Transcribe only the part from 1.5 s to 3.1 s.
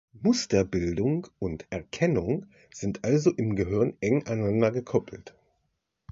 -erkennung sind